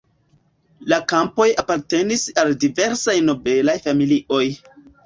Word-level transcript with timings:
La 0.93 0.99
kampoj 1.11 1.47
apartenis 1.65 2.27
al 2.45 2.57
diversaj 2.65 3.19
nobelaj 3.31 3.79
familioj. 3.89 4.47